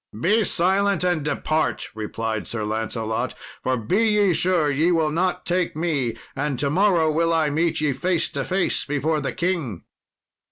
"]"Be 0.19 0.43
silent 0.45 1.03
and 1.03 1.21
depart," 1.23 1.89
replied 1.93 2.47
Sir 2.47 2.63
Lancelot; 2.65 3.35
"for 3.61 3.77
be 3.77 4.07
ye 4.07 4.33
sure 4.33 4.71
ye 4.71 4.91
will 4.91 5.11
not 5.11 5.45
take 5.45 5.75
me, 5.75 6.17
and 6.35 6.57
to 6.57 6.71
morrow 6.71 7.11
will 7.11 7.31
I 7.31 7.51
meet 7.51 7.81
ye 7.81 7.93
face 7.93 8.27
to 8.29 8.43
face 8.43 8.83
before 8.83 9.19
the 9.21 9.31
king." 9.31 9.83